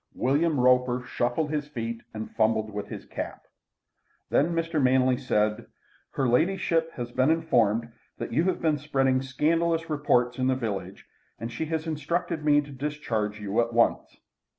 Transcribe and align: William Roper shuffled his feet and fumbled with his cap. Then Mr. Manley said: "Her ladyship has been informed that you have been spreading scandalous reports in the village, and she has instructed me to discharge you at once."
William 0.15 0.59
Roper 0.59 1.03
shuffled 1.03 1.51
his 1.51 1.67
feet 1.67 2.01
and 2.11 2.35
fumbled 2.35 2.73
with 2.73 2.87
his 2.87 3.05
cap. 3.05 3.43
Then 4.31 4.55
Mr. 4.55 4.81
Manley 4.81 5.15
said: 5.15 5.67
"Her 6.13 6.27
ladyship 6.27 6.91
has 6.93 7.11
been 7.11 7.29
informed 7.29 7.91
that 8.17 8.33
you 8.33 8.45
have 8.45 8.59
been 8.63 8.79
spreading 8.79 9.21
scandalous 9.21 9.91
reports 9.91 10.39
in 10.39 10.47
the 10.47 10.55
village, 10.55 11.05
and 11.37 11.51
she 11.51 11.65
has 11.65 11.85
instructed 11.85 12.43
me 12.43 12.61
to 12.61 12.71
discharge 12.71 13.39
you 13.39 13.61
at 13.61 13.73
once." 13.73 14.17